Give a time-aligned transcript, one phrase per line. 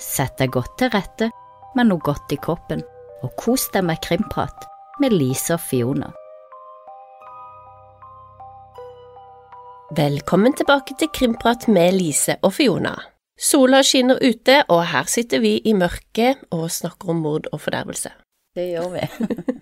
[0.00, 1.28] Sett deg godt til rette
[1.76, 2.80] med noe godt i kroppen,
[3.20, 4.64] og kos deg med krimprat
[5.00, 6.08] med Lise og Fiona.
[9.96, 12.94] Velkommen tilbake til Krimprat med Lise og Fiona.
[13.40, 18.12] Sola skinner ute, og her sitter vi i mørket og snakker om mord og fordervelse.
[18.56, 19.04] Det gjør vi.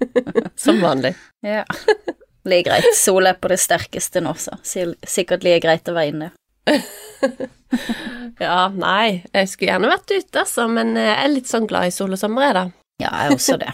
[0.62, 1.16] Som vanlig.
[1.42, 1.64] ja.
[1.68, 2.86] Det blir greit.
[2.96, 6.28] Sola er på det sterkeste nå, så sikkert like greit å være inne.
[8.46, 11.94] ja, nei, jeg skulle gjerne vært ute, altså, men jeg er litt sånn glad i
[11.94, 12.64] sol og sommer, jeg, da.
[13.02, 13.72] Ja, jeg er også det.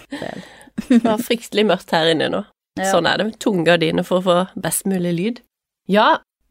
[0.90, 2.44] det var fryktelig mørkt her inne nå.
[2.80, 2.88] Ja.
[2.90, 5.42] Sånn er det med tunge gardiner for å få best mulig lyd.
[5.90, 6.08] Ja,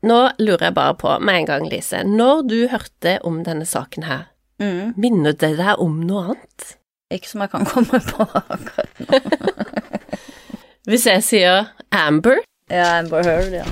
[0.07, 4.07] nå lurer jeg bare på med en gang, Lise, når du hørte om denne saken
[4.07, 4.29] her,
[4.63, 4.95] mm.
[4.99, 6.69] minner det deg om noe annet?
[7.13, 9.19] Ikke som jeg kan komme på akkurat nå.
[10.89, 13.67] Hvis jeg sier Amber Ja, Amber Heard, ja.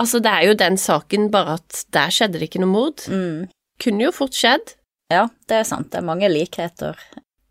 [0.00, 3.04] Altså, det er jo den saken, bare at der skjedde det ikke noe mord.
[3.08, 3.50] Mm.
[3.82, 4.76] Kunne jo fort skjedd.
[5.12, 5.90] Ja, det er sant.
[5.92, 6.96] Det er mange likheter.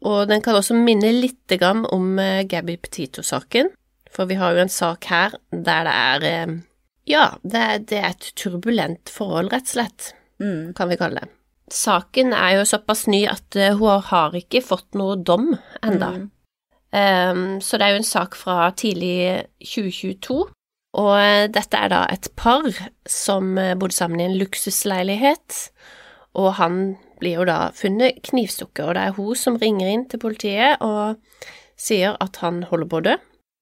[0.07, 3.69] Og den kan også minne litt om uh, Gabby Petito-saken,
[4.11, 6.57] for vi har jo en sak her der det er uh,
[7.09, 10.73] Ja, det, det, er et turbulent forhold, rett og slett, mm.
[10.77, 11.31] kan vi kalle det.
[11.71, 16.15] Saken er jo såpass ny at uh, hun har ikke fått noe dom enda.
[16.17, 16.29] Mm.
[16.91, 20.41] Um, så det er jo en sak fra tidlig 2022
[20.99, 22.67] og eh, dette er da et par
[23.07, 25.59] som eh, bodde sammen i en luksusleilighet,
[26.39, 26.81] og han
[27.21, 31.19] blir jo da funnet knivstukket, og det er hun som ringer inn til politiet og
[31.79, 33.17] sier at han holder på å dø,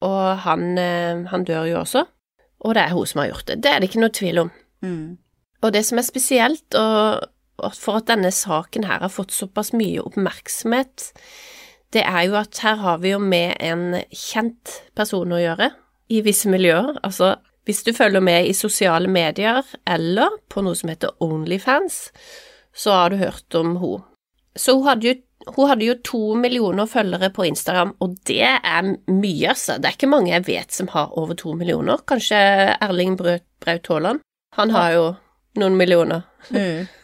[0.09, 2.05] og han, eh, han, dør jo også,
[2.65, 3.59] og det er hun som har gjort det.
[3.63, 4.49] Det er det ikke noe tvil om.
[4.85, 5.05] Mm.
[5.59, 9.69] Og det som er spesielt, og, og for at denne saken her har fått såpass
[9.75, 11.11] mye oppmerksomhet,
[11.93, 15.71] det er jo at her har vi jo med en kjent person å gjøre,
[16.09, 16.97] i visse miljøer.
[17.05, 17.35] Altså,
[17.69, 22.07] hvis du følger med i sosiale medier eller på noe som heter Onlyfans,
[22.75, 24.05] så har du hørt om hun.
[24.57, 25.15] Så hun hadde jo,
[25.55, 29.77] hun hadde jo to millioner følgere på Instagram, og det er mye, altså.
[29.77, 32.01] Det er ikke mange jeg vet som har over to millioner.
[32.09, 32.39] Kanskje
[32.79, 34.23] Erling Braut Haaland.
[34.57, 35.05] Han har jo
[35.61, 36.25] noen millioner.
[36.49, 36.87] Mm.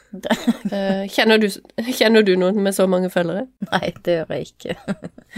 [0.72, 1.50] Eh, kjenner, du,
[1.91, 3.50] kjenner, du, noen med så mange følgere?
[3.68, 4.75] Nei, det gjør jeg ikke.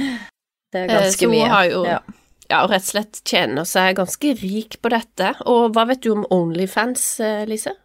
[0.75, 1.39] Det er ganske så mye.
[1.39, 1.97] Så hun har jo ja
[2.47, 5.33] ja, og rett og slett tjener seg ganske rik på dette.
[5.49, 7.75] Og hva vet du om Onlyfans, eh, Lise?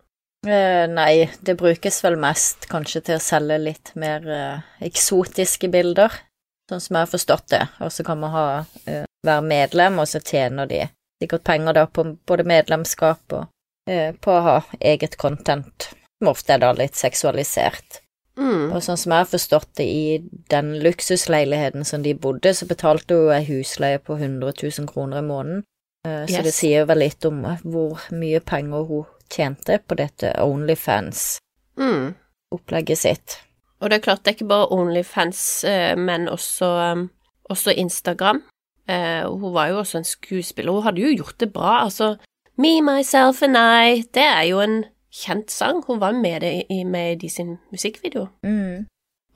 [0.46, 6.14] Eh, nei, det brukes vel mest kanskje til å selge litt mer eh, eksotiske bilder,
[6.70, 7.62] sånn som jeg har forstått det.
[7.86, 8.46] Og så kan man ha,
[8.90, 10.84] eh, være medlem, og så tjener de
[11.22, 13.48] sikkert penger da på både medlemskap og
[14.22, 18.01] på å ha eget content, som ofte er da litt seksualisert.
[18.40, 18.72] Mm.
[18.72, 20.18] Og sånn som jeg har forstått det, i
[20.52, 25.26] den luksusleiligheten som de bodde, så betalte hun ei husleie på 100 000 kroner i
[25.26, 25.64] måneden.
[26.02, 26.44] Så yes.
[26.48, 33.04] Det sier vel litt om hvor mye penger hun tjente på dette Onlyfans-opplegget mm.
[33.04, 33.28] sitt.
[33.78, 37.10] Og det er klart, det er ikke bare Onlyfans, uh, men også, um,
[37.50, 38.42] også Instagram.
[38.92, 42.16] Hun var jo også en skuespiller, hun hadde jo gjort det bra, altså
[42.58, 45.82] Me, Myself and I, det er jo en kjent sang.
[45.86, 48.26] Hun var med i, med i sin musikkvideo.
[48.46, 48.88] Mm.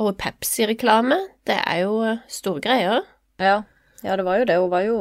[0.02, 3.04] Og Pepsi-reklame, det er jo eh, store greier.
[3.40, 3.62] Ja.
[4.02, 4.58] ja, det var jo det.
[4.60, 4.98] Hun var jo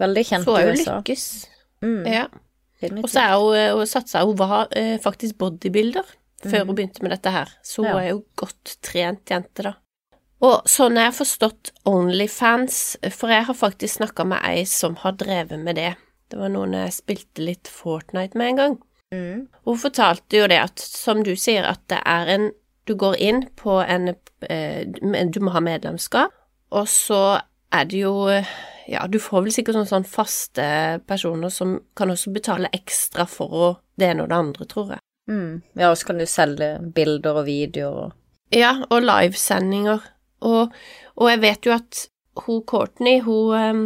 [0.00, 0.56] veldig kjent i USA.
[0.56, 1.26] Så hun lykkes.
[1.84, 2.06] Mm.
[2.08, 2.24] Ja.
[2.90, 6.06] Og så er hun, eh, hun satsa Hun var eh, faktisk bodybuilder
[6.44, 6.50] mm.
[6.50, 7.98] før hun begynte med dette her, så hun ja.
[8.00, 9.74] er jo godt trent jente, da.
[10.40, 15.18] Og sånn jeg har forstått Onlyfans, for jeg har faktisk snakka med ei som har
[15.20, 15.90] drevet med det.
[16.32, 18.78] Det var noen jeg spilte litt Fortnite med en gang.
[19.14, 19.46] Mm.
[19.66, 22.50] Hun fortalte jo det at, som du sier, at det er en
[22.86, 24.14] Du går inn på en
[24.48, 24.86] eh,
[25.34, 26.30] Du må ha medlemskap,
[26.70, 27.40] og så
[27.72, 28.28] er det jo
[28.88, 30.66] Ja, du får vel sikkert sånne, sånne faste
[31.06, 35.02] personer som kan også betale ekstra for det ene og det andre, tror jeg.
[35.30, 35.62] Mm.
[35.78, 38.16] Ja, og så kan du selge bilder og videoer og
[38.54, 40.06] Ja, og livesendinger.
[40.40, 40.72] Og,
[41.14, 42.06] og jeg vet jo at
[42.46, 43.82] hun Courtney, hun, eh,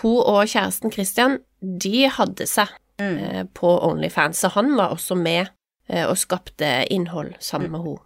[0.00, 3.16] hun og kjæresten Christian, de hadde seg mm.
[3.18, 5.46] Eh, på Onlyfans, så han var også med
[5.88, 8.04] eh, og skapte innhold sammen med henne.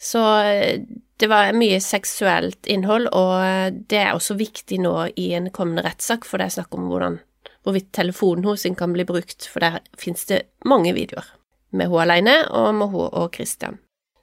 [0.00, 0.80] Så eh,
[1.20, 6.24] det var mye seksuelt innhold, og det er også viktig nå i en kommende rettssak,
[6.24, 7.20] for det er snakk om hvordan,
[7.66, 11.28] hvorvidt telefonen hennes kan bli brukt, for der finnes det mange videoer
[11.76, 13.78] med henne alene og med henne og Christian.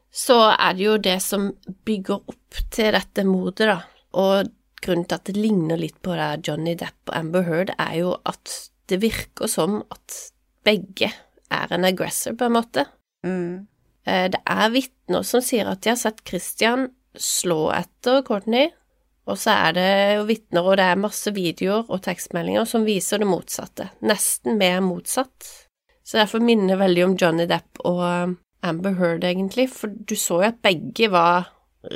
[0.09, 1.51] Så er det jo det som
[1.85, 3.77] bygger opp til dette mordet, da,
[4.17, 4.49] og
[4.81, 8.15] grunnen til at det ligner litt på det Johnny Depp og Amber Heard, er jo
[8.25, 8.55] at
[8.87, 10.19] det virker som at
[10.67, 11.11] begge
[11.53, 12.85] er en aggressor, på en måte.
[13.25, 13.67] Mm.
[14.07, 18.69] Eh, det er vitner som sier at de har sett Christian slå etter Courtney,
[19.27, 23.19] og så er det jo vitner, og det er masse videoer og tekstmeldinger som viser
[23.19, 25.49] det motsatte, nesten mer motsatt.
[26.07, 30.47] Så derfor minner veldig om Johnny Depp og, Amber Heard, egentlig, for du så jo
[30.47, 31.51] at begge var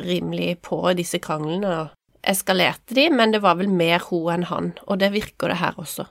[0.05, 4.73] rimelig på disse kranglene og eskalerte de, men det var vel mer hun enn han,
[4.85, 6.05] og det virker det her også.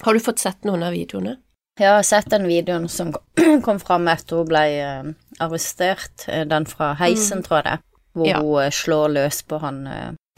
[0.00, 0.04] Ja.
[0.06, 1.36] Har du fått sett noen av videoene?
[1.78, 3.12] Jeg har sett den videoen som
[3.64, 5.10] kom fram etter hun ble eh,
[5.40, 7.78] arrestert, eh, den fra heisen, tror jeg det,
[8.14, 8.40] hvor Ja.
[8.42, 9.84] hun eh, slår løs på han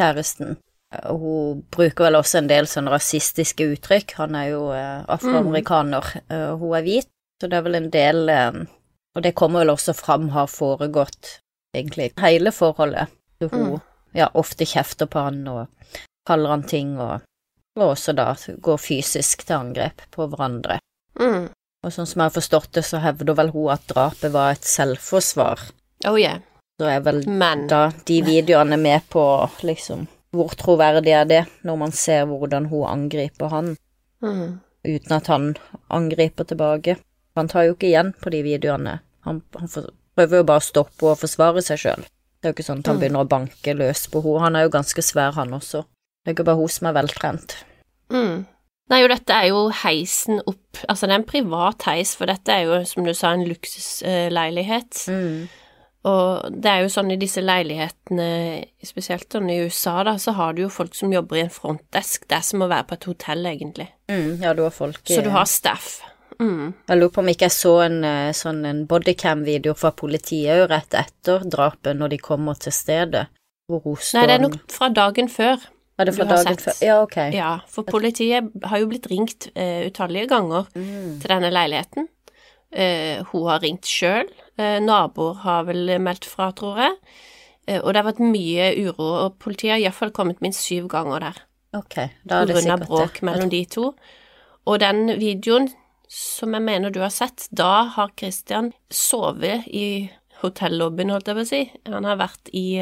[0.00, 0.56] kjæresten.
[1.06, 6.58] Hun bruker vel også en del sånne rasistiske uttrykk, han er jo afroamerikaner, Mm.
[6.58, 7.06] hun er hvit,
[7.40, 8.66] så det er vel en del
[9.16, 11.40] Og det kommer vel også fram har foregått
[11.74, 13.08] egentlig hele forholdet.
[13.40, 13.80] Hun Mm.
[14.14, 15.66] ja, ofte kjefter på han og
[16.26, 17.20] kaller han ting, og,
[17.78, 20.78] og også da går fysisk til angrep på hverandre.
[21.20, 21.48] Mm.
[21.84, 24.66] Og sånn som jeg har forstått det, så hevder vel hun at drapet var et
[24.68, 25.62] selvforsvar.
[26.08, 26.40] Oh yeah.
[26.80, 29.22] Så er vel Men da de videoene med på
[29.62, 33.72] liksom Hvor troverdig er det, når man ser hvordan hun angriper han,
[34.22, 34.60] mm.
[34.86, 35.56] uten at han
[35.90, 36.96] angriper tilbake?
[37.34, 39.00] Han tar jo ikke igjen på de videoene.
[39.26, 39.68] Han, han
[40.14, 42.06] prøver jo bare å stoppe og forsvare seg sjøl.
[42.40, 43.00] Det er jo ikke sånn at han Mm.
[43.00, 44.40] begynner å banke løs på henne.
[44.44, 45.82] Han er jo ganske svær, han også.
[46.20, 47.56] Det er ikke bare hun som er veltrent.
[48.12, 48.42] Mm.
[48.90, 50.56] Nei, og dette er jo heisen opp
[50.88, 55.00] Altså, det er en privat heis, for dette er jo, som du sa, en luksusleilighet.
[55.10, 55.48] Mm.
[56.08, 58.28] Og det er jo sånn i disse leilighetene,
[58.86, 62.24] spesielt sånn i USA, da, så har du jo folk som jobber i en frontdesk.
[62.30, 63.88] Det er som å være på et hotell, egentlig.
[64.08, 65.90] Mm, ja, du har folk i Så du har staff.
[66.38, 66.70] Mm.
[66.88, 70.96] Jeg lurer på om ikke jeg så en eh, sånn bodycam-video fra politiet jo rett
[70.96, 73.26] etter drapet, når de kommer til stedet,
[73.68, 75.68] hvor hun står Nei, det er nok fra dagen før.
[76.00, 76.62] Er det fra dagen sett.
[76.64, 76.78] før?
[76.86, 77.16] Ja, ok.
[77.36, 81.18] Ja, for politiet har jo blitt ringt uh, utallige ganger Mm.
[81.20, 82.08] til denne leiligheten.
[82.72, 84.28] Uh, hun har ringt sjøl.
[84.58, 86.96] Uh, naboer har vel meldt fra, tror jeg.
[87.84, 91.36] Og det har vært mye uro, og politiet har iallfall kommet minst syv ganger der.
[91.78, 91.94] Ok,
[92.26, 92.86] da er det grunn av Pga.
[92.88, 93.92] bråk mellom de to.
[94.66, 95.68] Og den videoen
[96.10, 100.10] som jeg mener du har sett, da har Christian sovet i
[100.42, 101.60] hotellobbyen, holdt jeg på å si.
[101.86, 102.80] Han har vært i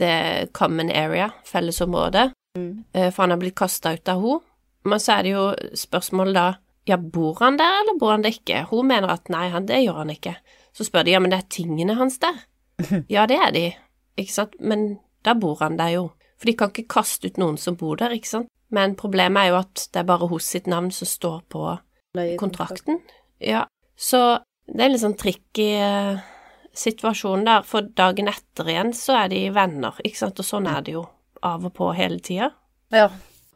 [0.00, 2.84] the common area, fellesområdet, Mm.
[2.94, 4.40] for han har blitt kasta ut av henne.
[4.84, 5.44] Men så er det jo
[5.80, 6.44] spørsmål da,
[6.84, 8.66] ja, bor han der, eller bor han det ikke?
[8.68, 10.34] Hun mener at nei, han, det gjør han ikke.
[10.76, 12.44] Så spør de, ja, men det er tingene hans der.
[13.14, 13.64] Ja, det er de,
[14.20, 16.04] ikke sant, men da bor han der jo.
[16.36, 18.50] For de kan ikke kaste ut noen som bor der, ikke sant.
[18.74, 21.64] Men problemet er jo at det er bare hos sitt navn som står på
[22.40, 23.00] kontrakten.
[23.40, 23.64] Ja,
[23.96, 26.22] så det er en litt sånn tricky eh,
[26.74, 30.84] situasjon der, for dagen etter igjen så er de venner, ikke sant, og sånn er
[30.84, 31.04] det jo
[31.44, 32.50] av og på hele tida.
[32.94, 33.08] Ja,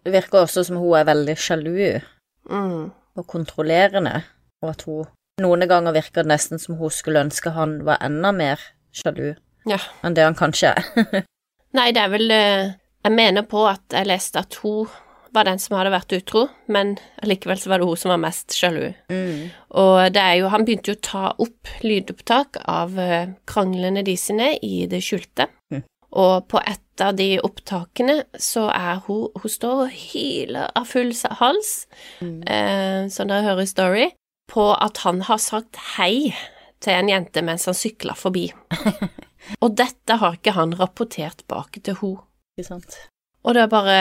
[0.04, 2.00] det virker også som hun er veldig sjalu
[2.48, 2.90] Mm.
[3.16, 4.22] og kontrollerende,
[4.62, 5.06] og at hun
[5.42, 8.62] noen ganger virker det nesten som hun skulle ønske han var enda mer
[8.94, 9.34] sjalu
[9.68, 9.78] Ja.
[10.02, 11.24] enn det han kanskje er.
[11.76, 12.72] Nei, det er vel eh,
[13.04, 14.88] Jeg mener på at jeg leste at hun
[15.36, 18.54] var den som hadde vært utro, men allikevel så var det hun som var mest
[18.56, 18.94] sjalu.
[19.12, 19.50] Mm.
[19.76, 24.16] Og det er jo Han begynte jo å ta opp lydopptak av eh, kranglene de
[24.16, 25.46] sine i det skjulte.
[25.70, 25.84] Mm.
[26.16, 31.12] Og på et av de opptakene så er hun Hun står og hyler av full
[31.40, 31.86] hals,
[32.20, 32.42] Mm.
[32.48, 34.06] eh, som dere hører i Story,
[34.48, 36.34] på at han har sagt hei
[36.80, 38.48] til en jente mens han sykla forbi.
[39.62, 42.24] og dette har ikke han rapportert bak til henne.
[42.58, 42.96] Ikke sant?
[43.44, 43.98] Og det er bare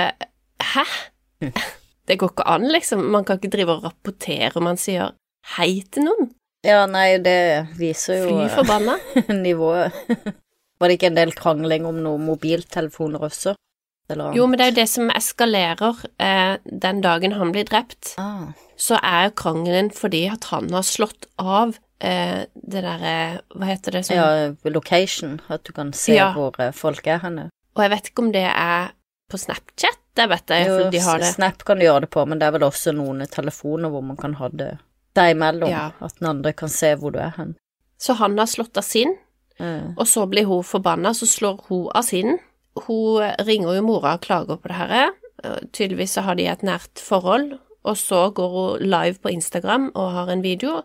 [0.64, 0.84] Hæ?
[2.08, 3.02] Det går ikke an, liksom.
[3.12, 5.12] Man kan ikke drive og rapportere om man sier
[5.58, 6.30] hei til noen.
[6.64, 8.96] Ja, nei, det viser jo Fly forbanna.
[9.44, 9.92] nivået.
[10.80, 13.56] Var det ikke en del krangling om noen mobiltelefoner også?
[14.10, 18.14] Eller Jo, men det er jo det som eskalerer eh, den dagen han blir drept.
[18.18, 23.92] ah, Så er krangelen fordi at han har slått av eh, det derre Hva heter
[23.98, 26.32] det sånn Ja, location, at du kan se Ja.
[26.34, 27.50] hvor eh, folk er henne.
[27.76, 28.92] Og jeg vet ikke om det er
[29.30, 31.34] på Snapchat, det vet jeg, Jo, for de har det.
[31.34, 34.16] Snap kan du gjøre det på, men det er vel også noen telefoner hvor man
[34.18, 34.78] kan ha det
[35.18, 35.92] deg imellom, Ja.
[36.00, 37.56] at den andre kan se hvor du er hen.
[38.00, 39.18] Så han har slått av sin,
[39.60, 42.38] Eh, og så blir hun forbanna, så slår hun av sin.
[42.88, 45.14] Hun ringer jo mora og klager på det her.
[45.44, 47.58] Eh, Tydeligvis så har de et nært forhold.
[47.88, 50.82] Og så går hun live på Instagram og har en video,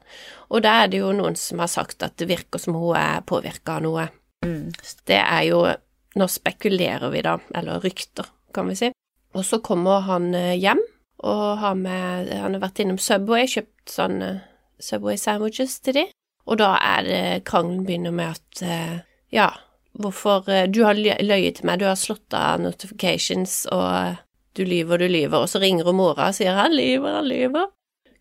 [0.50, 3.24] og da er det jo noen som har sagt at det virker som hun er
[3.26, 4.04] påvirka av noe.
[4.44, 4.70] mm,
[5.06, 5.64] Det er jo
[6.14, 8.90] Nå spekulerer vi, da, eller rykter, kan vi si.
[9.32, 10.82] Og så kommer han eh, hjem
[11.24, 14.40] og har med Han har vært innom Subway, kjøpt sånn
[14.78, 16.04] Subway sandwiches til de.
[16.46, 18.96] Og da er det krangelen begynner med at eh,
[19.32, 19.50] ja,
[19.92, 24.16] hvorfor eh, Du har løyet til meg, du har slått av notifications, og eh,
[24.56, 25.38] du lyver, du lyver.
[25.38, 27.70] Og så ringer hun mora og sier han lyver, han lyver.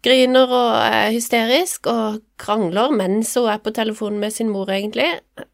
[0.02, 5.10] Griner og er hysterisk og krangler mens hun er på telefonen med sin mor, egentlig.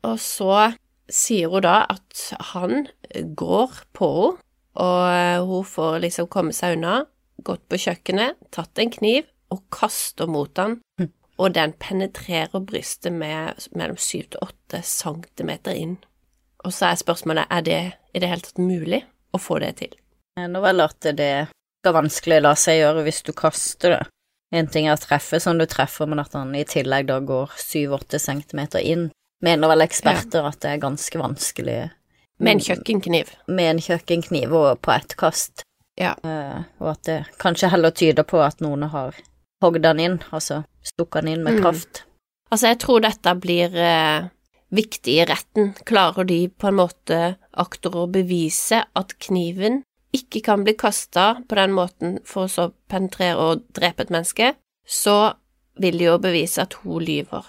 [0.07, 0.71] Og så
[1.11, 2.87] sier hun da at han
[3.35, 4.43] går på henne,
[4.77, 6.99] og eh, hun får liksom komme seg unna,
[7.41, 10.75] gått på kjøkkenet, tatt en kniv og kaster mot han.
[11.37, 15.97] Og den penetrerer brystet med mellom 7 til 8 cm inn.
[16.65, 17.81] Og så er spørsmålet er det
[18.13, 19.93] i det hele tatt mulig å få det til.
[20.37, 21.47] Nå vel at det
[21.81, 24.03] skal vanskelig la seg gjøre hvis du kaster det.
[24.55, 27.53] En ting er å treffe som du treffer, men at han i tillegg da går
[27.59, 29.07] 7-8 cm inn.
[29.43, 30.51] Mener vel eksperter ja.
[30.51, 31.79] at det er ganske vanskelig
[32.41, 33.33] Med en kjøkkenkniv.
[33.47, 35.65] Med en kjøkkenkniv og på ett kast.
[35.97, 36.15] Ja.
[36.23, 39.17] Uh, og at det kanskje heller tyder på at noen har
[39.63, 41.61] hogd den inn, altså stukket den inn med mm.
[41.63, 42.01] kraft.
[42.03, 42.13] Mm.
[42.51, 44.29] Altså, jeg tror dette blir eh,
[44.73, 45.73] viktig i retten.
[45.87, 47.19] Klarer de på en måte
[47.57, 49.81] akter å bevise at kniven
[50.15, 54.53] ikke kan bli kasta på den måten for å så penetrere og drepe et menneske,
[54.87, 55.35] så
[55.77, 57.45] vil de jo bevise at hun lyver.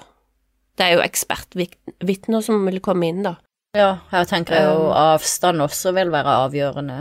[0.79, 3.39] Det er jo ekspertvitner som vil komme inn, da.
[3.77, 4.97] Ja, her tenker jeg jo um.
[4.97, 6.99] avstand også vil være avgjørende.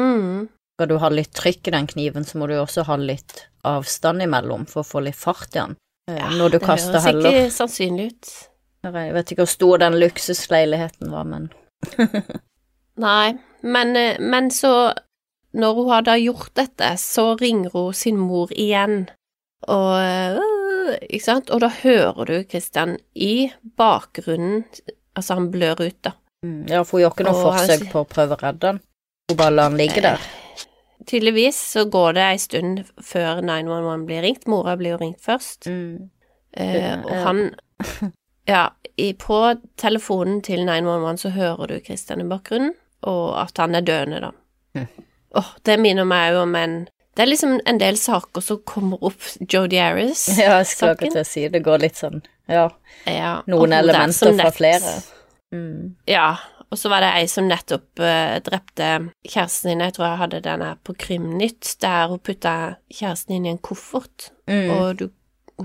[0.00, 0.48] Mm.
[0.74, 4.24] Skal du ha litt trykk i den kniven, så må du også ha litt avstand
[4.24, 5.76] imellom for å få litt fart i den.
[6.10, 7.30] Eh, ja, Når du det kaster høres heller.
[7.30, 8.32] ikke sannsynlig ut.
[8.84, 11.46] Jeg vet ikke hvor stor den luksusleiligheten var, men
[13.06, 14.92] Nei, men, eh, men så
[15.54, 19.08] Når hun hadde gjort dette, så ringer hun sin mor igjen,
[19.70, 21.50] og øh, Ikke sant?
[21.54, 24.64] Og da hører du Kristian i bakgrunnen
[25.14, 26.16] Altså, han blør ut, da.
[26.44, 28.80] Mm, ja, for hun gjør ikke noe forsøk på å prøve å redde han.
[29.30, 30.18] Hun bare lar han ligge der.
[31.06, 34.46] Tydeligvis så går det ei stund før 911 blir ringt.
[34.50, 35.68] Mora blir jo ringt først.
[35.68, 36.10] Mm.
[36.56, 37.46] Eh, og han
[38.46, 39.38] Ja, i, på
[39.80, 44.30] telefonen til 911 så hører du Christian i bakgrunnen, og at han er døende, da.
[44.76, 45.06] Mm.
[45.34, 46.74] Oh, det minner meg jo om en
[47.14, 50.26] Det er liksom en del saker som kommer opp Jodi Harris.
[50.38, 52.68] Ja, jeg skal akkurat si det går litt sånn, ja.
[53.06, 54.96] ja Noen elementer fra flere.
[55.54, 55.94] Mm.
[56.10, 56.34] Ja,
[56.70, 58.88] og så var det ei som nettopp uh, drepte
[59.26, 62.54] kjæresten din, jeg tror jeg hadde den her på Krimnytt, der hun putta
[62.92, 64.72] kjæresten inn i en koffert, mm.
[64.74, 65.06] og du,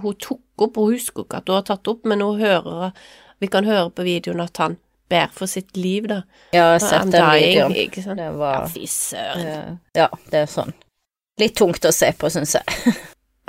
[0.01, 2.91] hun tok opp, hun husker ikke at hun har tatt opp, men hun hører
[3.39, 4.73] Vi kan høre på videoen at han
[5.09, 6.17] ber for sitt liv, da.
[6.51, 7.75] Ja, jeg har sett den videoen.
[7.85, 8.19] Ikke sant?
[8.19, 9.77] Det var Ja, fy søren.
[9.95, 10.75] Ja, det er sånn
[11.39, 12.65] litt tungt å se på, syns jeg.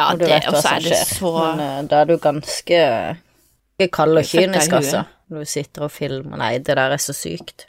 [0.00, 1.08] Ja, det, og så er det skjer.
[1.18, 2.76] så Men uh, da er du ganske
[3.92, 5.02] kald og kynisk, altså.
[5.30, 7.66] Når du sitter og filmer Nei, det der er så sykt.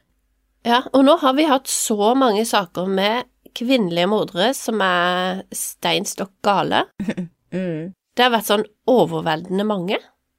[0.66, 3.26] Ja, og nå har vi hatt så mange saker med
[3.58, 6.86] kvinnelige mordere som er steinstokk gale.
[7.52, 7.90] Mm.
[8.16, 9.98] Det har vært sånn overveldende mange.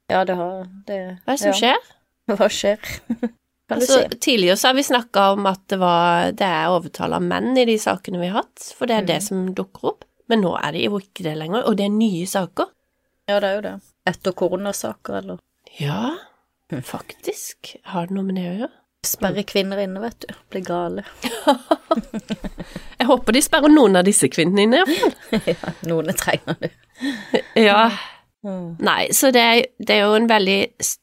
[0.09, 1.57] Ja, det har det, Hva er det som ja.
[1.59, 1.83] skjer?
[2.39, 2.79] Hva skjer?
[3.69, 4.17] kan altså, du si?
[4.25, 7.67] Tidligere så har vi snakka om at det, var, det er overtall av menn i
[7.69, 9.09] de sakene vi har hatt, for det er Mm.
[9.11, 10.07] det som dukker opp.
[10.25, 12.73] Men nå er det jo ikke det lenger, og det er nye saker.
[13.29, 13.75] Ja, det er jo det.
[14.09, 15.37] Etter koronasaker, eller
[15.77, 16.15] Ja,
[16.93, 17.75] faktisk.
[17.91, 18.73] Har det noe med det å gjøre?
[19.03, 20.29] Sperre kvinner inne, vet du.
[20.53, 21.03] Blir gale.
[22.99, 25.15] Jeg håper de sperrer noen av disse kvinnene inne, iallfall.
[25.51, 26.71] ja, noen trenger det.
[27.59, 27.89] Ja.
[28.47, 28.75] Mm.
[28.83, 30.59] Nei, så det er, det er jo en veldig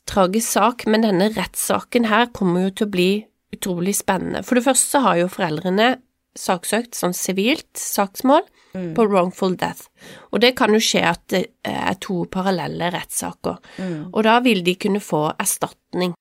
[0.09, 3.11] tragisk sak, men denne rettssaken her kommer jo til å bli
[3.53, 4.43] utrolig spennende.
[4.49, 5.95] For det første så har jo foreldrene
[6.39, 8.95] saksøkt sånn sivilt saksmål Mm.
[8.95, 9.89] på wrongful death,
[10.31, 14.11] og det kan jo skje at det er to parallelle rettssaker, Mm.
[14.15, 16.12] og da vil de kunne få erstatning.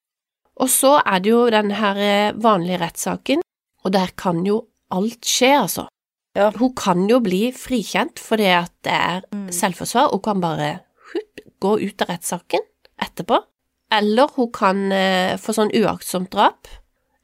[0.59, 3.41] Og så er det jo den her eh, vanlige rettssaken,
[3.85, 5.87] og der kan jo alt skje, altså.
[6.35, 6.49] Ja.
[6.57, 9.51] Hun kan jo bli frikjent fordi at det er Mm.
[9.51, 10.79] selvforsvar, og kan bare
[11.13, 12.59] hup, gå ut av rettssaken
[13.01, 13.43] etterpå.
[13.91, 16.67] Eller hun kan eh, få sånn uaktsomt drap,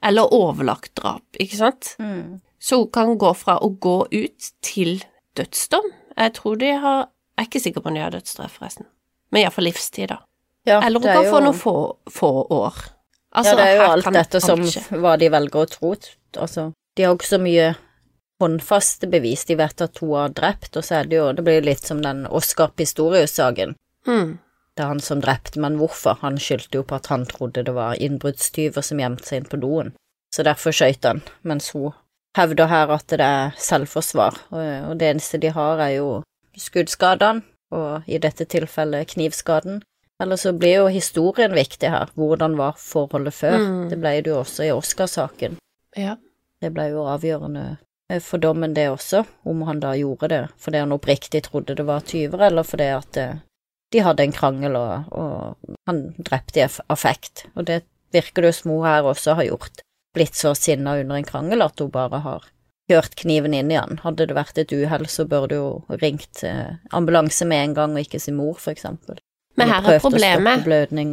[0.03, 1.95] eller overlagt drap, ikke sant?
[1.99, 2.41] Mm.
[2.59, 5.01] Så hun kan gå fra å gå ut til
[5.37, 5.91] dødsdom.
[6.15, 8.85] Jeg tror de har Jeg er ikke sikker på om de har dødsstraff, forresten.
[9.27, 10.21] Men iallfall livstid, da.
[10.63, 11.31] Ja, Eller hun kan jo...
[11.33, 11.73] få noen få,
[12.07, 12.77] få år.
[13.35, 14.61] Altså, ja, det er jo alt dette som
[15.03, 15.91] hva de velger å tro.
[16.39, 17.65] Altså, de har jo ikke så mye
[18.39, 19.43] håndfaste bevis.
[19.49, 22.01] De vet at hun har drept, og så er det jo Det blir litt som
[22.03, 23.75] den Oscar Pistorius-saken.
[24.07, 24.37] Mm.
[24.75, 26.17] Det er han som drepte, men hvorfor?
[26.21, 29.59] Han skyldte jo på at han trodde det var innbruddstyver som gjemte seg inn på
[29.59, 29.93] doen.
[30.35, 31.93] Så derfor skøyt han, mens hun
[32.35, 36.09] hevder her at det er selvforsvar, og, det eneste de har er jo
[36.59, 37.43] skuddskadene,
[37.75, 39.81] og i dette tilfellet knivskaden.
[40.23, 43.57] Eller så blir jo historien viktig her, hvordan var forholdet før?
[43.59, 43.81] Mm.
[43.91, 45.57] Det ble det jo også i Oscar-saken.
[45.97, 46.15] Ja.
[46.63, 47.65] Det ble jo avgjørende
[48.09, 51.85] eh, for dommen, det også, om han da gjorde det fordi han oppriktig trodde det
[51.85, 53.41] var tyver, eller fordi at eh,
[53.91, 57.45] de hadde en krangel og, og han drepte i affekt.
[57.55, 57.83] Og det
[58.15, 59.83] virker det jo hun her også har gjort.
[60.15, 62.45] Blitt så sinna under en krangel at hun bare har
[62.89, 63.99] kjørt kniven inn i han.
[64.03, 68.03] Hadde det vært et uhell, så burde hun ringt eh, ambulanse med en gang, og
[68.05, 69.17] ikke sin mor, for eksempel.
[69.57, 70.67] Men her er problemet.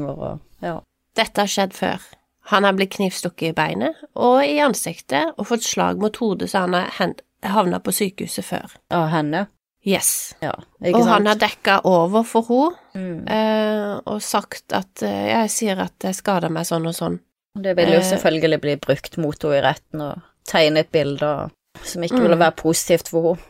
[0.09, 0.81] og ja.
[1.17, 2.03] Dette har skjedd før.
[2.51, 6.65] Han har blitt knivstukket i beinet og i ansiktet og fått slag mot hodet så
[6.65, 7.13] han har
[7.55, 8.73] havna på sykehuset før.
[8.91, 9.45] Av henne.
[9.87, 10.35] Yes.
[10.43, 10.51] Ja,
[10.83, 11.09] Og sant?
[11.11, 13.27] han har dekka over for henne, Mm.
[13.29, 17.21] eh, og sagt at eh, jeg sier at jeg skader meg sånn og sånn.
[17.55, 18.03] Det vil jo Eh.
[18.13, 21.51] selvfølgelig bli brukt mot henne i retten, og tegne et bilde
[21.85, 22.23] som ikke Mm.
[22.23, 23.43] ville være positivt for henne.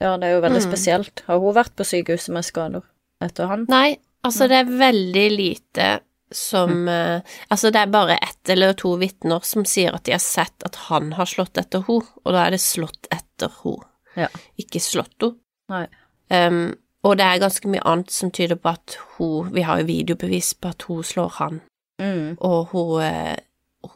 [0.00, 0.70] Ja, det er jo veldig Mm.
[0.72, 1.22] spesielt.
[1.26, 2.82] Har hun vært på sykehuset med skader
[3.20, 3.66] etter han?
[3.68, 6.00] Nei, altså det er veldig lite
[6.30, 10.18] som eh, Altså det er bare ett eller to vitner som sier at de har
[10.20, 13.84] sett at han har slått etter henne, og da er det slått etter henne,
[14.16, 14.28] Ja.
[14.58, 15.34] ikke slått
[15.70, 15.88] henne.
[16.30, 19.84] Um, og det er ganske mye annet som tyder på at hun Vi har jo
[19.86, 21.60] videobevis på at hun slår han,
[22.00, 22.36] Mm.
[22.40, 23.36] og hun eh,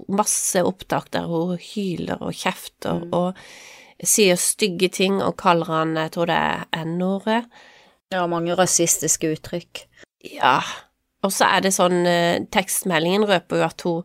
[0.09, 3.13] Masse opptak der hun hyler og kjefter Mm.
[3.13, 3.35] og
[4.05, 7.45] sier stygge ting og kaller han Jeg tror det er N-ordet.
[8.13, 9.87] Ja, mange rasistiske uttrykk.
[10.39, 10.61] Ja.
[11.23, 14.03] Og så er det sånn eh, Tekstmeldingen røper jo at hun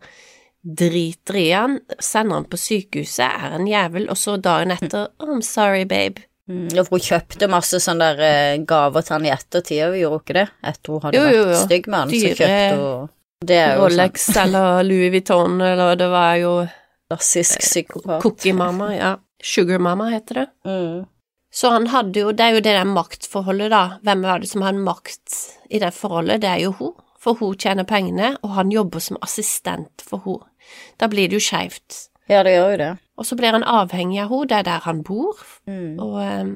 [0.63, 5.29] driter i han, sender han på sykehuset, er en jævel, og så dagen etter oh,
[5.29, 6.23] I'm sorry, babe.
[6.47, 6.69] Mm.
[6.71, 10.37] For hun kjøpte masse sånne der eh, gaver til han i ettertid, gjorde hun ikke
[10.39, 10.47] det?
[10.71, 11.61] Etter hun hadde Jo, jo, vært jo.
[11.65, 13.09] stygg med han, så kjøpte hun
[13.45, 16.53] Det jo sånn Rolex eller Louis Vuitton, eller det var jo
[17.11, 18.21] Narsisk psykopat.
[18.23, 19.11] Cookie Mama, ja.
[19.43, 20.47] Sugar Mama heter det.
[20.65, 21.05] Mm.
[21.53, 23.83] Så han hadde jo, det er jo det der maktforholdet, da.
[24.03, 25.37] Hvem var det som hadde makt
[25.69, 26.41] i det forholdet?
[26.43, 26.93] Det er jo hun.
[27.17, 30.43] For hun tjener pengene, og han jobber som assistent for hun.
[30.99, 32.09] Da blir det jo skeivt.
[32.27, 32.89] Ja, det gjør jo det.
[33.17, 35.99] Og så blir han avhengig av henne, det er der han bor, Mm.
[35.99, 36.51] og um,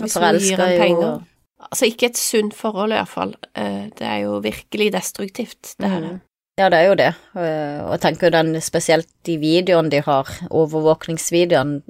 [0.00, 1.22] hvis hun gir ham penger
[1.70, 3.34] Altså ikke et sunt forhold, i hvert fall.
[3.54, 6.00] Eh, Det er jo virkelig destruktivt, det her.
[6.00, 6.20] Mm.
[6.58, 7.14] Ja, det er jo det.
[7.36, 11.80] Eh, Og jeg tenker jo den spesielt de videoene de har, overvåkningsvideoene,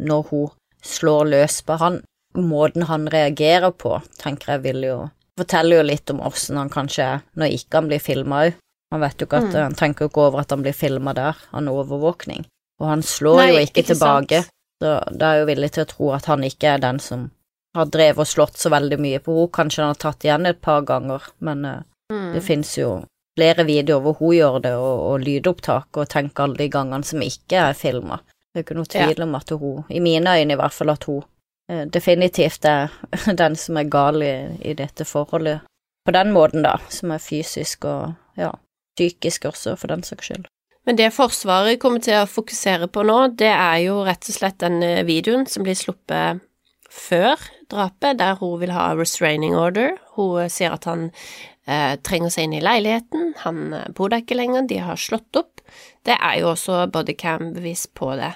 [0.00, 0.48] når hun
[0.84, 2.00] slår løs på han,
[2.36, 7.02] måten han reagerer på, tenker jeg vil jo Forteller jo litt om åssen han kanskje
[7.04, 8.54] er når ikke han blir filma òg.
[8.90, 9.62] Han vet jo ikke at Mm.
[9.66, 12.46] Han tenker jo ikke over at han blir filma der, han er overvåkning.
[12.80, 14.50] Og han slår Nei, jo ikke, ikke tilbake, sant.
[14.82, 17.30] så da er jeg jo villig til å tro at han ikke er den som
[17.76, 19.52] har drevet og slått så veldig mye på henne.
[19.56, 22.32] Kanskje han har tatt igjen et par ganger, men eh, Mm.
[22.34, 22.90] det finnes jo
[23.34, 27.22] flere videoer hvor hun gjør det, og, og lydopptak, og tenk alle de gangene som
[27.24, 28.20] ikke er filma.
[28.54, 31.04] Det er ikke noe tvil om at hun, i mine øyne i hvert fall, at
[31.10, 31.24] hun
[31.68, 32.94] eh, definitivt er
[33.42, 35.66] den som er gal i, i dette forholdet.
[36.06, 38.52] På den måten, da, som er fysisk og ja,
[38.96, 40.46] psykisk også, for den saks skyld.
[40.86, 44.62] Men det Forsvaret kommer til å fokusere på nå, det er jo rett og slett
[44.62, 46.38] den eh, videoen som blir sluppet
[46.86, 49.96] før drapet, der hun vil ha restraining order.
[50.16, 51.10] Hun eh, sier at han
[51.66, 55.38] eh, trenger seg inn i leiligheten, han eh, bor der ikke lenger, de har slått
[55.38, 55.62] opp.
[56.06, 58.34] Det er jo også bodycam-bevis på det.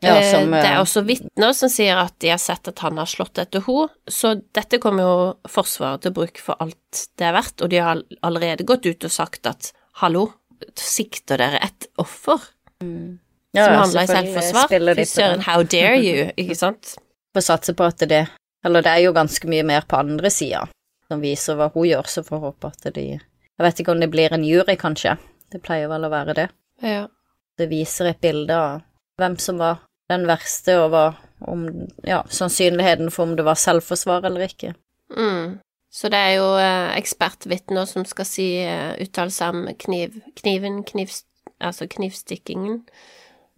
[0.00, 2.96] Ja, Eh, som det er også vitner som sier at de har sett at han
[3.00, 5.16] har slått etter henne, så dette kommer jo
[5.50, 9.12] Forsvaret til bruk for alt det er verdt, og de har allerede gått ut og
[9.12, 10.30] sagt at hallo,
[10.76, 12.40] sikter dere et offer
[12.80, 14.72] ja, som handla i selvforsvar?
[14.96, 16.96] Fy søren, how dare you, ikke sant?
[17.34, 18.26] Får satse på at det
[18.64, 20.66] Eller det er jo ganske mye mer på andre sida
[21.10, 24.10] som viser hva hun gjør, så får håpe at de Jeg vet ikke om det
[24.12, 25.16] blir en jury, kanskje.
[25.50, 26.46] Det pleier vel å være det.
[26.86, 27.08] Ja.
[27.58, 28.84] Det viser et bilde av
[29.20, 31.06] hvem som var den verste, og hva
[31.40, 31.66] om
[32.04, 34.74] Ja, sannsynligheten for om det var selvforsvar eller ikke.
[35.16, 35.58] Mm.
[35.90, 40.82] Så det er jo eh, ekspertvitner som skal si eh, uttale seg om kniv, kniven,
[40.86, 41.10] kniv,
[41.58, 42.84] altså knivstikkingen,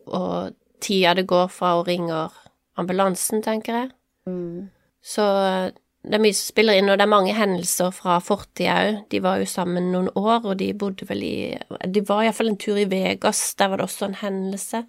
[0.06, 2.38] og tida det går fra hun ringer
[2.80, 3.92] ambulansen, tenker jeg.
[5.02, 8.78] Så eh, det er mye som spiller inn, og det er mange hendelser fra fortida
[8.88, 8.96] òg.
[9.12, 11.36] De var jo sammen noen år, og de bodde vel i
[11.94, 14.82] De var iallfall en tur i Vegas, der var det også en hendelse.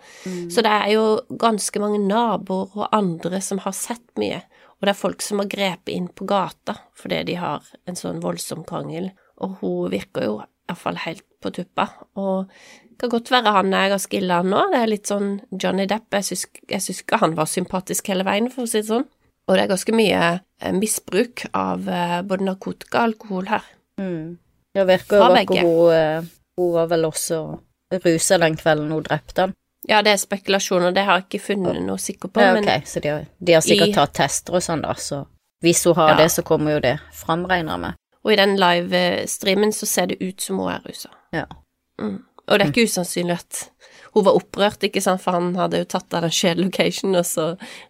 [0.50, 1.04] Så det er jo
[1.41, 4.41] ganske mange naboer og andre som har sett mye.
[4.80, 8.24] Og det er folk som har grepet inn på gata fordi de har en sånn
[8.24, 9.12] voldsom krangel.
[9.46, 11.88] Og hun virker jo iallfall helt på tuppa.
[12.17, 12.50] Og
[13.00, 14.62] kan godt være han er ganske ille, han nå.
[14.72, 16.08] Det er litt sånn Johnny Depp.
[16.14, 19.06] Jeg syns, ikke han var sympatisk hele veien, for å si det sånn.
[19.48, 20.20] Og det er ganske mye
[20.62, 23.66] eh, misbruk av eh, både narkotika og alkohol her.
[24.74, 26.24] Det virker jo at hun eh,
[26.58, 27.38] Hun var vel også
[28.04, 29.54] rusa den kvelden hun drepte han.
[29.90, 32.86] Ja, det er spekulasjoner, det har jeg ikke funnet noe sikker på, Ja, men ok,
[32.88, 35.26] så de har, de har sikkert i- tatt tester og sånn, da, så
[35.66, 36.16] hvis hun har Ja.
[36.22, 37.94] det, så kommer jo det fram, regner jeg med.
[38.24, 41.10] Og i den live-streamen så ser det ut som hun er rusa.
[41.34, 41.46] Ja.
[42.00, 42.24] Mm.
[42.48, 43.70] Og det er ikke usannsynlig at
[44.14, 47.26] hun var opprørt, ikke sant, for han hadde jo tatt av den kjedelige locationen, og
[47.26, 47.46] så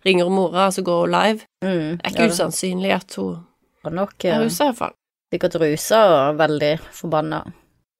[0.05, 1.39] ringer hun mora, og så går hun live.
[1.65, 3.39] Mm, Det er ikke ja, usannsynlig at hun
[3.83, 4.93] var nok er eh, rusa, iallfall.
[5.33, 7.41] sikkert rusa og veldig forbanna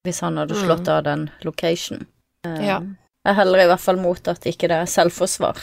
[0.06, 0.64] hvis han hadde Mm.
[0.66, 2.06] slått av den locationen.
[2.46, 2.82] Ja.
[3.26, 5.58] Jeg heller i hvert fall mot at ikke det er selvforsvar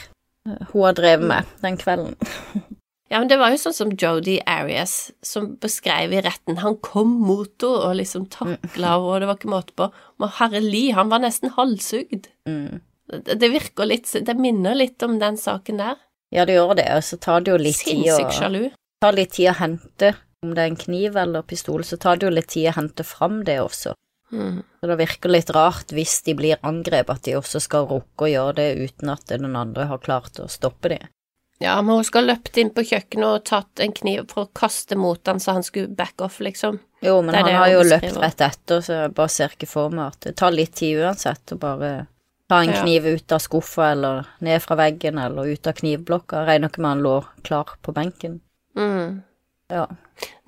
[0.48, 2.16] eh, hun har drevet med den kvelden.
[3.10, 6.60] Ja, men det var jo sånn som Jodi Arias, som beskrev i retten.
[6.62, 9.88] Han kom mot henne og liksom takla henne, og det var ikke måte på.
[10.22, 12.30] Men herre li, han var nesten halshugd.
[12.46, 12.78] Mm.
[13.10, 15.98] Det, det virker litt Det minner litt om den saken der.
[16.30, 19.32] Ja, det gjør det, og så tar det jo litt tid å Sinnssykt tar litt
[19.34, 22.48] tid å hente om det er en kniv eller pistol, så tar det jo litt
[22.52, 23.92] tid å hente fram det også.
[24.32, 24.62] Mm.
[24.62, 28.30] Så det virker litt rart hvis de blir angrepet, at de også skal rukke å
[28.30, 31.10] gjøre det uten at den andre har klart å stoppe dem.
[31.60, 34.52] Ja, men hun skal ha løpt inn på kjøkkenet og tatt en kniv for å
[34.56, 36.78] kaste mot han så han skulle back off, liksom.
[37.04, 40.14] Jo, men han har jo løpt rett etter, så jeg bare ser ikke for meg
[40.14, 41.90] at det tar litt tid uansett å bare
[42.48, 42.80] ta en Ja.
[42.82, 46.40] kniv ut av skuffa eller ned fra veggen eller ut av knivblokka.
[46.40, 48.40] Jeg regner ikke med han lå klar på benken.
[48.76, 49.22] Mm.
[49.70, 49.86] Ja.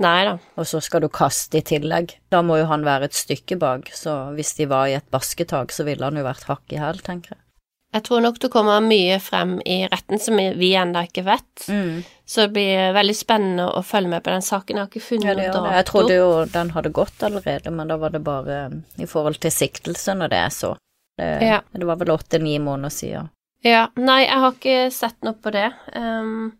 [0.02, 0.38] Nei da.
[0.56, 2.16] Og så skal du kaste i tillegg.
[2.32, 5.70] Da må jo han være et stykke bak, så hvis de var i et basketak,
[5.72, 7.42] så ville han jo vært hakk i hæl, tenker jeg.
[7.92, 11.64] Jeg tror nok det kommer mye frem i retten som vi ennå ikke vet.
[11.68, 11.98] Mm.
[12.24, 14.78] Så det blir veldig spennende å følge med på den saken.
[14.78, 15.66] Jeg har ikke funnet Ja, det gjør.
[15.76, 19.36] Jeg trodde jo den hadde gått allerede, men da var det bare um, i forhold
[19.44, 20.72] til siktelsen og det jeg så.
[21.20, 21.60] Det, Ja.
[21.72, 23.28] det var vel åtte-ni måneder siden.
[23.62, 25.68] Ja, nei, jeg har ikke sett noe på det.
[25.94, 26.52] Um,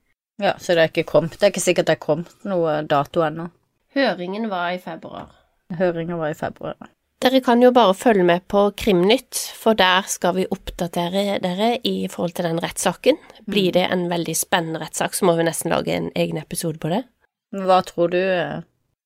[0.42, 1.38] Ja, så det er ikke kommet.
[1.38, 3.49] Det er ikke sikkert det er kommet noe dato ennå.
[3.95, 5.29] høringen var i februar.
[5.79, 6.77] Høringen var i februar.
[7.22, 12.08] Dere kan jo bare følge med på Krimnytt, for der skal vi oppdatere dere i
[12.11, 13.20] forhold til den rettssaken.
[13.46, 16.90] Blir det en veldig spennende rettssak, så må vi nesten lage en egen episode på
[16.90, 17.04] det.
[17.54, 18.18] Hva tror du?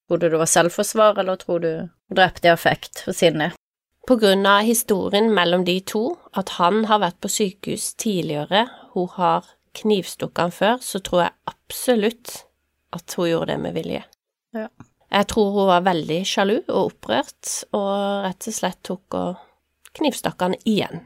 [0.09, 1.70] Tror du det var selvforsvar, eller tror du
[2.09, 3.50] drepte i affekt og sinne?
[4.09, 9.11] På grunn av historien mellom de to, at han har vært på sykehus tidligere, hun
[9.18, 12.37] har knivstukket han før, så tror jeg absolutt
[12.96, 14.05] at hun gjorde det med vilje.
[14.57, 14.70] Ja.
[15.12, 19.37] Jeg tror hun var veldig sjalu og opprørt, og rett og slett tok og
[19.97, 21.05] knivstakk han igjen.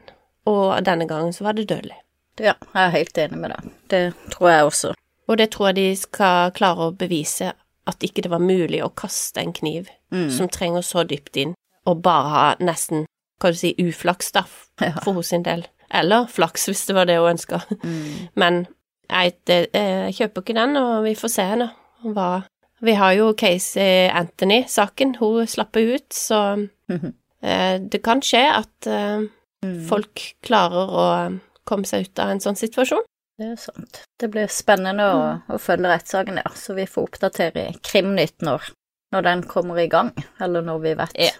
[0.49, 1.97] Og denne gangen så var det dødelig.
[2.41, 3.71] Ja, jeg er helt enig med deg.
[3.91, 4.01] Det
[4.33, 4.93] tror jeg også.
[5.29, 7.51] Og det tror jeg de skal klare å bevise
[7.87, 10.27] at ikke det var mulig å kaste en kniv Mm.
[10.29, 11.53] som trenger så dypt inn,
[11.87, 13.05] og bare ha nesten,
[13.39, 14.43] hva du si, uflaks, da,
[14.81, 14.91] Ja.
[15.05, 15.63] for hos sin del.
[15.89, 17.61] Eller flaks, hvis det var det hun ønska.
[17.81, 18.27] Mm.
[18.35, 18.67] Men
[19.09, 21.71] jeg, det, eh, jeg kjøper ikke den, og vi får se henne
[22.03, 22.43] hva
[22.81, 27.13] Vi har jo Casey Anthony-saken, hun slapp ut, så Mhm.
[27.43, 29.27] eh, det kan skje at eh,
[29.63, 29.87] Mm.
[29.87, 33.03] folk klarer å komme seg ut av en sånn situasjon.
[33.37, 33.99] Det er sant.
[34.19, 38.71] Det blir spennende å, å følge rettssaken der, så vi får oppdatere i Krimnytt når,
[39.13, 41.31] når den kommer i gang, eller når vi vet Ja.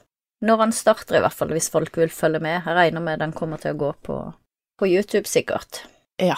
[0.43, 2.63] Når han starter, i hvert fall, hvis folk vil følge med.
[2.65, 4.33] Jeg regner med den kommer til å gå på,
[4.79, 5.81] på YouTube, sikkert.
[6.19, 6.35] Ja.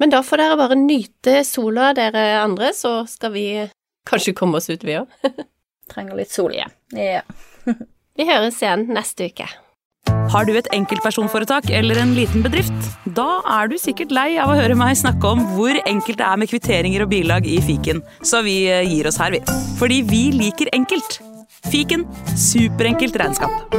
[0.00, 3.70] Men da får dere bare nyte sola, dere andre, så skal vi
[4.08, 5.12] kanskje komme oss ut, vi òg.
[5.92, 6.74] Trenger litt sol igjen.
[6.96, 7.22] Ja.
[8.18, 9.46] Vi høres igjen neste uke.
[10.32, 12.88] Har du et enkeltpersonforetak eller en liten bedrift?
[13.16, 16.40] Da er du sikkert lei av å høre meg snakke om hvor enkelt det er
[16.40, 19.42] med kvitteringer og bilag i fiken, så vi eh, gir oss her, vi.
[19.80, 21.20] Fordi vi liker enkelt.
[21.70, 22.04] Fiken
[22.36, 23.78] superenkelt regnskap.